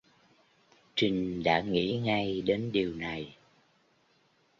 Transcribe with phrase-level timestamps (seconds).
[0.95, 3.37] Trinh đã nghĩ ngay đến điều này